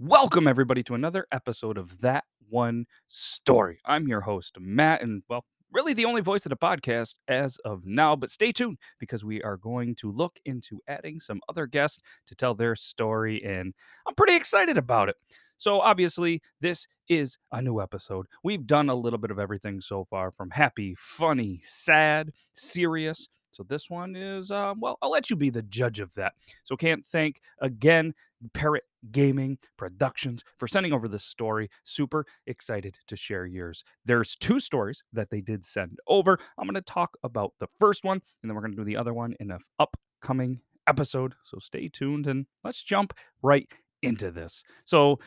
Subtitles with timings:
[0.00, 3.78] Welcome, everybody, to another episode of That One Story.
[3.84, 7.86] I'm your host, Matt, and well, really the only voice of the podcast as of
[7.86, 8.16] now.
[8.16, 12.34] But stay tuned because we are going to look into adding some other guests to
[12.34, 13.72] tell their story, and
[14.08, 15.16] I'm pretty excited about it.
[15.58, 18.26] So, obviously, this is a new episode.
[18.42, 23.28] We've done a little bit of everything so far from happy, funny, sad, serious.
[23.54, 26.34] So, this one is, uh, well, I'll let you be the judge of that.
[26.64, 28.14] So, can't thank again
[28.52, 31.70] Parrot Gaming Productions for sending over this story.
[31.84, 33.84] Super excited to share yours.
[34.04, 36.38] There's two stories that they did send over.
[36.58, 38.96] I'm going to talk about the first one, and then we're going to do the
[38.96, 41.34] other one in an upcoming episode.
[41.44, 43.68] So stay tuned and let's jump right
[44.02, 44.62] into this.
[44.84, 45.18] So,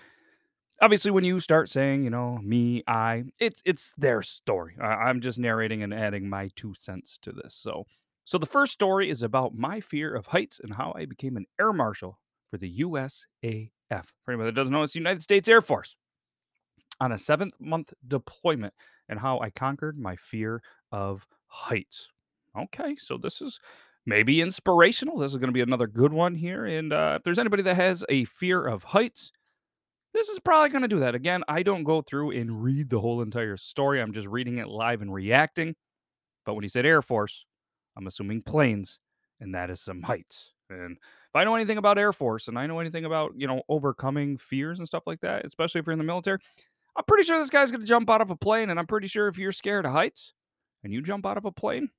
[0.81, 5.21] obviously when you start saying you know me i it's it's their story I, i'm
[5.21, 7.85] just narrating and adding my two cents to this so
[8.27, 11.45] so the first story is about my fear of heights and how i became an
[11.59, 12.19] air marshal
[12.51, 13.29] for the usaf
[14.23, 15.95] for anybody that doesn't know it's the united states air force
[16.99, 18.73] on a seventh month deployment
[19.09, 20.61] and how i conquered my fear
[20.91, 22.07] of heights
[22.59, 23.59] okay so this is
[24.05, 27.39] maybe inspirational this is going to be another good one here and uh, if there's
[27.39, 29.31] anybody that has a fear of heights
[30.13, 31.13] this is probably going to do that.
[31.13, 34.01] Again, I don't go through and read the whole entire story.
[34.01, 35.75] I'm just reading it live and reacting.
[36.43, 37.45] But when he said Air Force,
[37.97, 38.99] I'm assuming planes,
[39.39, 40.51] and that is some heights.
[40.69, 43.63] And if I know anything about Air Force and I know anything about, you know,
[43.69, 46.39] overcoming fears and stuff like that, especially if you're in the military,
[46.95, 48.69] I'm pretty sure this guy's going to jump out of a plane.
[48.69, 50.33] And I'm pretty sure if you're scared of heights
[50.83, 51.89] and you jump out of a plane,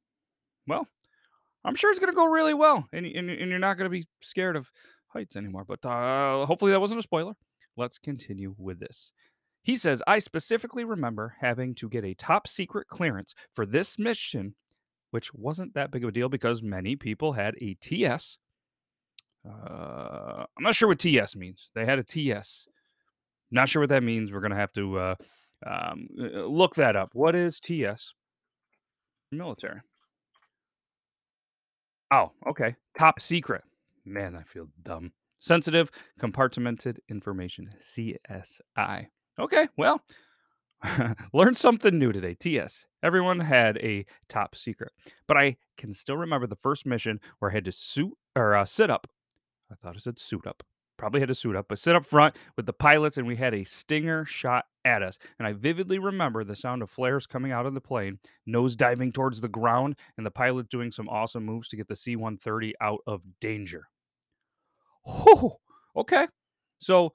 [0.66, 0.86] well,
[1.64, 2.86] I'm sure it's going to go really well.
[2.92, 4.70] And, and, and you're not going to be scared of
[5.08, 5.64] heights anymore.
[5.66, 7.34] But uh, hopefully that wasn't a spoiler.
[7.76, 9.12] Let's continue with this.
[9.62, 14.54] He says, I specifically remember having to get a top secret clearance for this mission,
[15.10, 18.38] which wasn't that big of a deal because many people had a TS.
[19.46, 21.70] Uh, I'm not sure what TS means.
[21.74, 22.68] They had a TS.
[23.50, 24.32] Not sure what that means.
[24.32, 25.14] We're going to have to uh,
[25.66, 27.10] um, uh, look that up.
[27.14, 28.12] What is TS?
[29.32, 29.80] Military.
[32.10, 32.76] Oh, okay.
[32.98, 33.62] Top secret.
[34.04, 35.12] Man, I feel dumb.
[35.38, 39.06] Sensitive Compartmented Information, CSI.
[39.38, 40.02] Okay, well,
[41.33, 42.34] learned something new today.
[42.34, 42.87] TS.
[43.03, 44.93] Everyone had a top secret,
[45.27, 48.65] but I can still remember the first mission where I had to suit or uh,
[48.65, 49.06] sit up.
[49.71, 50.62] I thought I said suit up.
[50.97, 53.55] Probably had to suit up, but sit up front with the pilots, and we had
[53.55, 55.16] a stinger shot at us.
[55.39, 59.12] And I vividly remember the sound of flares coming out of the plane, nose diving
[59.12, 62.75] towards the ground, and the pilot doing some awesome moves to get the C 130
[62.81, 63.84] out of danger.
[65.97, 66.28] Okay.
[66.78, 67.12] So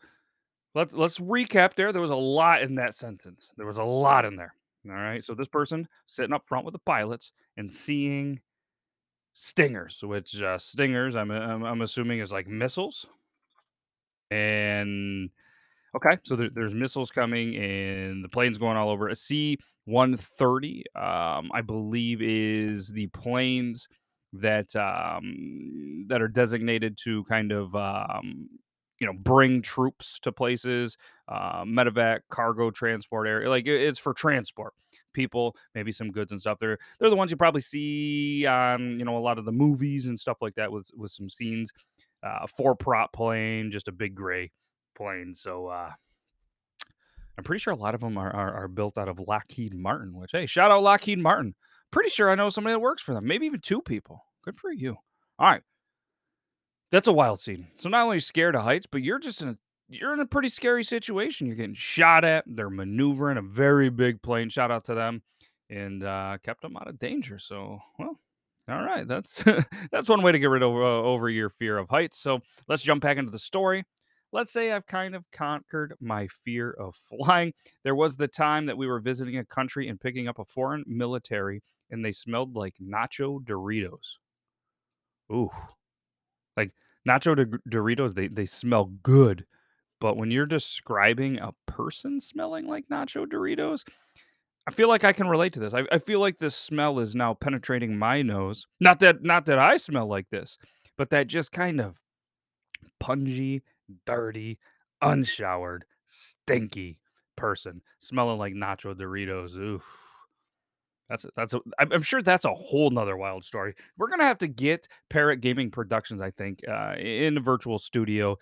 [0.76, 1.92] let's let's recap there.
[1.92, 3.52] There was a lot in that sentence.
[3.58, 4.56] There was a lot in there.
[4.88, 5.24] All right.
[5.24, 8.42] So this person sitting up front with the pilots and seeing
[9.34, 13.06] stingers, which uh, stingers I'm, I'm I'm assuming is like missiles.
[14.32, 15.30] And
[15.96, 19.10] okay, so there, there's missiles coming and the plane's going all over.
[19.10, 23.88] A C 130, um, I believe, is the planes
[24.34, 28.50] that um, that are designated to kind of um,
[29.00, 33.50] you know bring troops to places, uh, medevac, cargo transport area.
[33.50, 34.74] Like it's for transport
[35.14, 36.60] people, maybe some goods and stuff.
[36.60, 40.08] They're they're the ones you probably see on you know a lot of the movies
[40.08, 41.72] and stuff like that with with some scenes.
[42.22, 44.50] Uh, four prop plane, just a big gray
[44.96, 45.36] plane.
[45.36, 45.92] So uh,
[47.38, 50.14] I'm pretty sure a lot of them are, are are built out of Lockheed Martin.
[50.14, 51.56] Which hey, shout out Lockheed Martin.
[51.92, 53.28] Pretty sure I know somebody that works for them.
[53.28, 54.24] Maybe even two people.
[54.44, 54.98] Good for you.
[55.38, 55.62] All right.
[56.94, 57.66] That's a wild scene.
[57.80, 59.58] So not only scared of heights, but you're just in a
[59.90, 61.48] you're in a pretty scary situation.
[61.48, 62.44] You're getting shot at.
[62.46, 64.50] They're maneuvering a very big plane.
[64.50, 65.24] Shout out to them,
[65.72, 67.40] and uh, kept them out of danger.
[67.40, 68.20] So well,
[68.70, 69.08] all right.
[69.08, 69.44] That's
[69.92, 72.20] that's one way to get rid of uh, over your fear of heights.
[72.20, 73.84] So let's jump back into the story.
[74.32, 77.54] Let's say I've kind of conquered my fear of flying.
[77.84, 80.84] There was the time that we were visiting a country and picking up a foreign
[80.86, 84.18] military, and they smelled like nacho Doritos.
[85.32, 85.50] Ooh,
[86.58, 86.72] like
[87.08, 89.46] nacho Dor- Doritos, they they smell good,
[90.00, 93.84] but when you're describing a person smelling like nacho Doritos,
[94.68, 95.74] I feel like I can relate to this.
[95.74, 98.66] I, I feel like this smell is now penetrating my nose.
[98.80, 100.58] Not that not that I smell like this,
[100.98, 102.00] but that just kind of
[103.02, 103.62] pungy,
[104.06, 104.60] dirty,
[105.02, 107.00] unshowered, stinky
[107.36, 109.56] person smelling like nacho Doritos.
[109.58, 109.84] Oof.
[111.14, 113.76] That's a, that's a, I'm sure that's a whole nother wild story.
[114.00, 118.36] We're gonna have to get Parrot Gaming Productions, I think, uh, in a virtual studio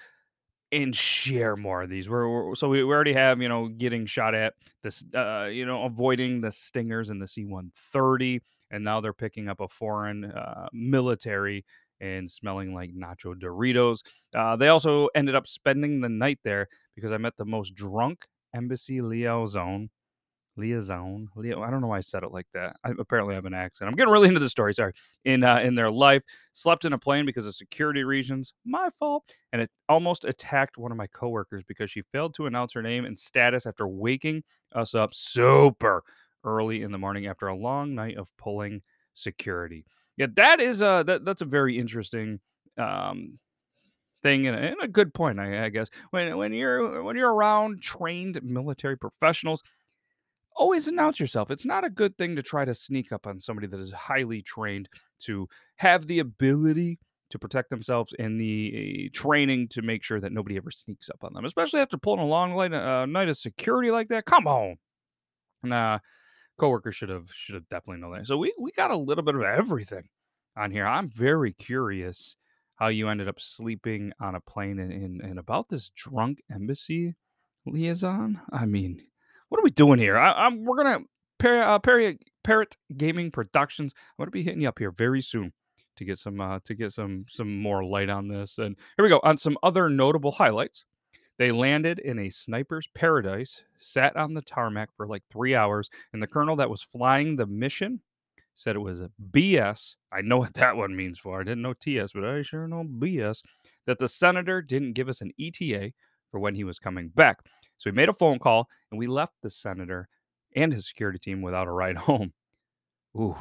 [0.71, 2.07] and share more of these.
[2.07, 4.53] We're, we're so we, we already have you know getting shot at
[4.83, 8.39] this, uh, you know, avoiding the stingers and the C-130,
[8.71, 11.65] and now they're picking up a foreign uh, military
[11.99, 13.99] and smelling like nacho Doritos.
[14.33, 18.25] Uh, they also ended up spending the night there because I met the most drunk
[18.55, 19.89] embassy liaison
[20.57, 21.27] liaison.
[21.35, 22.75] Leo, I don't know why I said it like that.
[22.83, 23.89] I apparently have an accent.
[23.89, 24.73] I'm getting really into the story.
[24.73, 24.93] Sorry.
[25.25, 28.53] In uh, in their life, slept in a plane because of security reasons.
[28.65, 29.23] My fault.
[29.53, 33.05] And it almost attacked one of my coworkers because she failed to announce her name
[33.05, 34.43] and status after waking
[34.73, 36.03] us up super
[36.43, 38.81] early in the morning after a long night of pulling
[39.13, 39.85] security.
[40.17, 42.39] Yeah, that is a that, that's a very interesting
[42.77, 43.39] um
[44.23, 47.33] thing and a, and a good point I, I guess when when you're when you're
[47.33, 49.63] around trained military professionals
[50.61, 51.49] always announce yourself.
[51.49, 54.43] It's not a good thing to try to sneak up on somebody that is highly
[54.43, 54.87] trained
[55.21, 55.47] to
[55.77, 56.99] have the ability
[57.31, 61.33] to protect themselves and the training to make sure that nobody ever sneaks up on
[61.33, 64.25] them, especially after pulling a long night, uh, night of security like that.
[64.25, 64.75] Come on.
[65.63, 65.97] Nah,
[66.59, 68.27] coworkers should have should have definitely known that.
[68.27, 70.09] So we we got a little bit of everything
[70.55, 70.85] on here.
[70.85, 72.35] I'm very curious
[72.75, 77.15] how you ended up sleeping on a plane and, and, and about this drunk embassy
[77.65, 78.41] liaison.
[78.51, 79.01] I mean,
[79.51, 80.17] what are we doing here?
[80.17, 80.99] I, am we're gonna
[81.37, 82.13] Par- uh, Par-
[82.45, 83.91] Parrot Gaming Productions.
[83.93, 85.51] I'm gonna be hitting you up here very soon
[85.97, 88.59] to get some uh, to get some some more light on this.
[88.59, 90.85] And here we go on some other notable highlights.
[91.37, 96.23] They landed in a sniper's paradise, sat on the tarmac for like three hours, and
[96.23, 97.99] the colonel that was flying the mission
[98.55, 99.95] said it was a BS.
[100.13, 101.41] I know what that one means for.
[101.41, 103.41] I didn't know TS, but I sure know BS.
[103.85, 105.91] That the senator didn't give us an ETA
[106.31, 107.39] for when he was coming back.
[107.77, 110.07] So we made a phone call and we left the senator
[110.55, 112.33] and his security team without a ride home.
[113.17, 113.35] Ooh,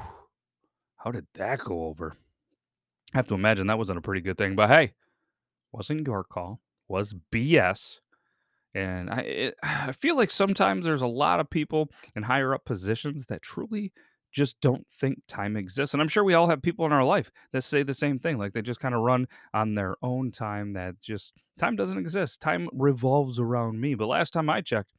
[0.97, 2.17] how did that go over?
[3.15, 4.93] I have to imagine that wasn't a pretty good thing, but hey,
[5.73, 7.99] wasn't your call, was BS.
[8.75, 12.65] And I, it, I feel like sometimes there's a lot of people in higher up
[12.65, 13.93] positions that truly
[14.31, 15.95] just don't think time exists.
[15.95, 18.39] And I'm sure we all have people in our life that say the same thing.
[18.39, 22.41] Like they just kind of run on their own time that just time doesn't exist.
[22.41, 23.95] Time revolves around me.
[23.95, 24.93] But last time I checked,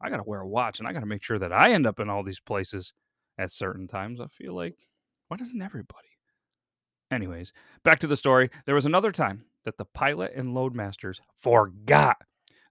[0.00, 1.86] I got to wear a watch and I got to make sure that I end
[1.86, 2.92] up in all these places
[3.38, 4.20] at certain times.
[4.20, 4.74] I feel like,
[5.28, 6.08] why doesn't everybody?
[7.10, 7.52] Anyways,
[7.84, 8.50] back to the story.
[8.66, 12.16] There was another time that the pilot and loadmasters forgot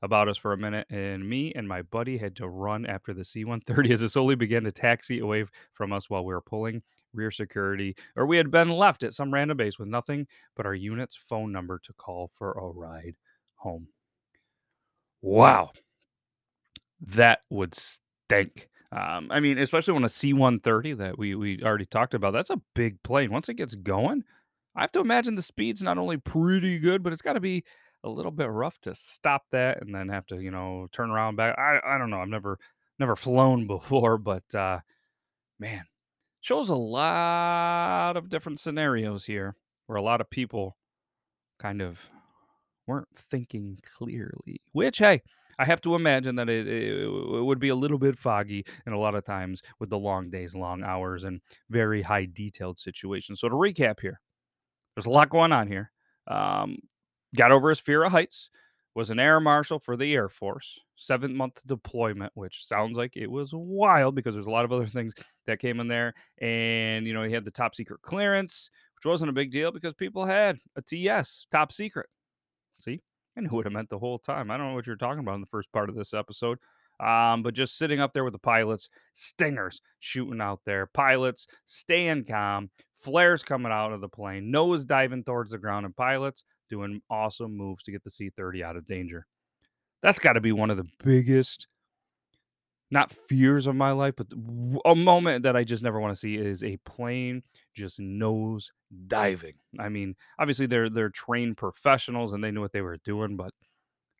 [0.03, 3.23] about us for a minute, and me and my buddy had to run after the
[3.23, 6.83] C 130 as it slowly began to taxi away from us while we were pulling
[7.13, 10.73] rear security, or we had been left at some random base with nothing but our
[10.73, 13.15] unit's phone number to call for a ride
[13.55, 13.88] home.
[15.21, 15.71] Wow.
[16.99, 18.69] That would stink.
[18.91, 22.49] Um, I mean, especially when a C 130 that we, we already talked about, that's
[22.49, 23.31] a big plane.
[23.31, 24.23] Once it gets going,
[24.75, 27.63] I have to imagine the speed's not only pretty good, but it's got to be
[28.03, 31.35] a little bit rough to stop that and then have to, you know, turn around
[31.35, 31.57] back.
[31.57, 32.19] I I don't know.
[32.19, 32.59] I've never
[33.00, 34.79] never flown before, but uh
[35.59, 35.85] man,
[36.41, 39.55] shows a lot of different scenarios here
[39.88, 40.77] where a lot of people
[41.59, 42.00] kind of
[42.88, 44.59] weren't thinking clearly.
[44.73, 45.21] Which hey,
[45.59, 48.95] I have to imagine that it, it, it, would be a little bit foggy and
[48.95, 53.39] a lot of times with the long days, long hours, and very high detailed situations.
[53.39, 54.19] So to recap here,
[54.95, 55.91] there's a lot going on here.
[56.27, 56.77] Um,
[57.35, 58.50] got over his fear of heights,
[58.95, 63.30] was an air marshal for the Air Force, seven month deployment, which sounds like it
[63.30, 65.13] was wild because there's a lot of other things
[65.47, 66.13] that came in there.
[66.39, 69.94] And, you know, he had the top secret clearance, which wasn't a big deal because
[69.94, 72.07] people had a TS, top secret.
[72.81, 73.01] See?
[73.35, 74.51] I knew what it meant the whole time.
[74.51, 76.59] I don't know what you're talking about in the first part of this episode.
[77.00, 82.26] Um, but just sitting up there with the pilots, stingers shooting out there, pilots staying
[82.26, 87.02] calm, flares coming out of the plane, nose diving towards the ground, and pilots doing
[87.09, 89.26] awesome moves to get the C 30 out of danger.
[90.02, 91.68] That's got to be one of the biggest,
[92.92, 94.28] not fears of my life, but
[94.85, 97.44] a moment that I just never want to see is a plane
[97.76, 98.71] just nose
[99.07, 99.56] diving.
[99.80, 103.52] I mean, obviously they're they're trained professionals and they knew what they were doing, but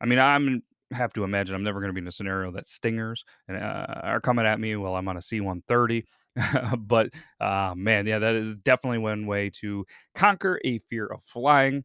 [0.00, 0.62] I mean, I'm
[0.92, 3.86] have to imagine I'm never going to be in a scenario that stingers and uh,
[4.02, 6.04] are coming at me while I'm on a C-130.
[6.78, 7.10] but
[7.40, 11.84] uh, man, yeah, that is definitely one way to conquer a fear of flying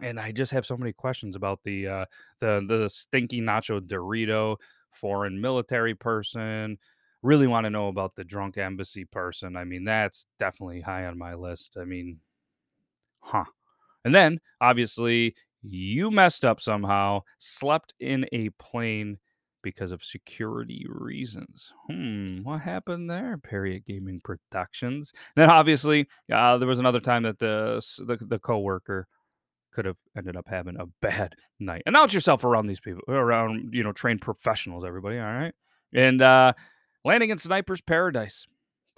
[0.00, 2.04] and I just have so many questions about the uh,
[2.40, 4.56] the the stinky nacho Dorito
[4.90, 6.78] foreign military person.
[7.22, 9.56] Really want to know about the drunk embassy person.
[9.56, 11.76] I mean, that's definitely high on my list.
[11.80, 12.18] I mean,
[13.20, 13.44] huh.
[14.04, 19.18] And then obviously you messed up somehow, slept in a plane
[19.62, 21.72] because of security reasons.
[21.88, 23.38] Hmm, what happened there?
[23.38, 25.12] Parrot Gaming Productions.
[25.36, 29.06] Then obviously, uh, there was another time that the the, the coworker
[29.72, 31.82] could have ended up having a bad night.
[31.86, 35.18] Announce yourself around these people, around, you know, trained professionals, everybody.
[35.18, 35.54] All right.
[35.94, 36.52] And uh,
[37.04, 38.46] landing in Sniper's Paradise.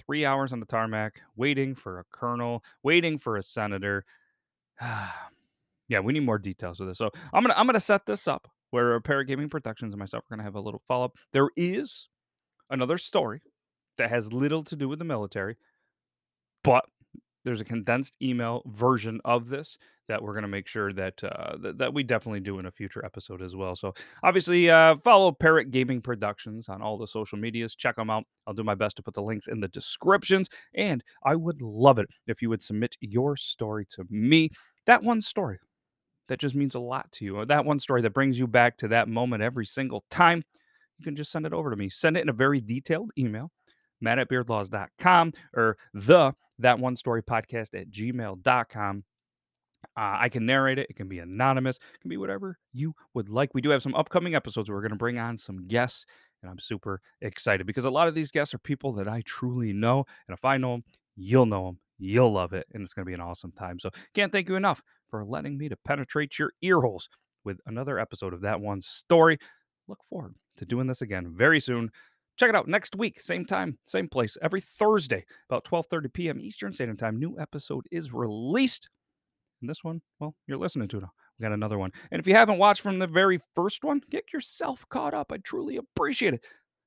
[0.06, 4.04] three hours on the tarmac, waiting for a colonel, waiting for a senator.
[5.88, 6.98] yeah, we need more details of this.
[6.98, 10.36] So I'm gonna I'm gonna set this up where Parrot Gaming Productions and myself are
[10.36, 11.12] gonna have a little follow up.
[11.32, 12.08] There is
[12.70, 13.40] another story
[13.98, 15.56] that has little to do with the military,
[16.62, 16.84] but
[17.44, 19.76] there's a condensed email version of this
[20.08, 22.70] that we're going to make sure that, uh, that that we definitely do in a
[22.70, 23.74] future episode as well.
[23.74, 27.74] So obviously, uh, follow Parrot Gaming Productions on all the social medias.
[27.74, 28.24] Check them out.
[28.46, 31.98] I'll do my best to put the links in the descriptions, and I would love
[31.98, 34.50] it if you would submit your story to me.
[34.86, 35.58] That one story
[36.28, 38.76] that just means a lot to you, or that one story that brings you back
[38.78, 40.42] to that moment every single time.
[40.98, 41.90] You can just send it over to me.
[41.90, 43.50] Send it in a very detailed email
[44.00, 49.04] matt at beardlaws.com or the that one story podcast at gmail.com.
[49.96, 50.88] Uh, I can narrate it.
[50.90, 51.76] It can be anonymous.
[51.76, 53.54] It can be whatever you would like.
[53.54, 56.04] We do have some upcoming episodes where we're going to bring on some guests,
[56.42, 59.72] and I'm super excited because a lot of these guests are people that I truly
[59.72, 60.04] know.
[60.26, 60.84] And if I know them,
[61.16, 61.78] you'll know them.
[61.98, 62.66] You'll love it.
[62.72, 63.78] And it's going to be an awesome time.
[63.78, 67.08] So, can't thank you enough for letting me to penetrate your ear holes
[67.44, 69.38] with another episode of That One Story.
[69.86, 71.90] Look forward to doing this again very soon.
[72.36, 76.40] Check it out next week, same time, same place, every Thursday, about 12:30 p.m.
[76.40, 77.18] Eastern Standard Time.
[77.18, 78.88] New episode is released.
[79.60, 81.04] And this one, well, you're listening to it.
[81.38, 81.92] We got another one.
[82.10, 85.30] And if you haven't watched from the very first one, get yourself caught up.
[85.32, 86.44] I truly appreciate it.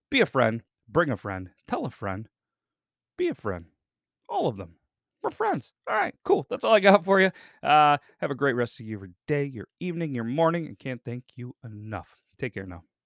[0.10, 2.28] Be a friend, bring a friend, tell a friend,
[3.18, 3.66] be a friend.
[4.28, 4.76] All of them.
[5.24, 5.74] We're friends.
[5.90, 6.46] All right, cool.
[6.50, 7.32] That's all I got for you.
[7.64, 10.68] Uh, have a great rest of your day, your evening, your morning.
[10.72, 12.10] I can't thank you enough.
[12.38, 12.84] Take care now.